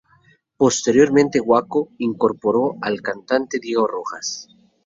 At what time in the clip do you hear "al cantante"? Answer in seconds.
2.81-3.59